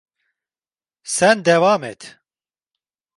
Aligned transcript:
Sen 1.15 1.45
devam 1.45 1.83
et. 1.83 2.17